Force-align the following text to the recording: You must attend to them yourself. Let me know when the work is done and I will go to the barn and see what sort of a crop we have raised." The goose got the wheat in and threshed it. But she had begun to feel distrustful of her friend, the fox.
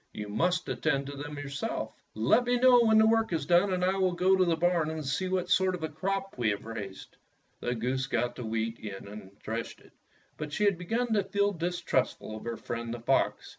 You 0.13 0.29
must 0.29 0.67
attend 0.67 1.05
to 1.05 1.15
them 1.15 1.37
yourself. 1.37 1.93
Let 2.15 2.45
me 2.45 2.55
know 2.57 2.81
when 2.81 2.97
the 2.97 3.05
work 3.05 3.31
is 3.33 3.45
done 3.45 3.71
and 3.71 3.85
I 3.85 3.97
will 3.97 4.13
go 4.13 4.35
to 4.35 4.43
the 4.45 4.55
barn 4.55 4.89
and 4.89 5.05
see 5.05 5.29
what 5.29 5.51
sort 5.51 5.75
of 5.75 5.83
a 5.83 5.89
crop 5.89 6.39
we 6.39 6.49
have 6.49 6.65
raised." 6.65 7.15
The 7.59 7.75
goose 7.75 8.07
got 8.07 8.35
the 8.35 8.43
wheat 8.43 8.79
in 8.79 9.07
and 9.07 9.39
threshed 9.43 9.79
it. 9.79 9.91
But 10.37 10.53
she 10.53 10.63
had 10.63 10.79
begun 10.79 11.13
to 11.13 11.23
feel 11.23 11.51
distrustful 11.51 12.35
of 12.35 12.45
her 12.45 12.57
friend, 12.57 12.91
the 12.91 12.99
fox. 12.99 13.49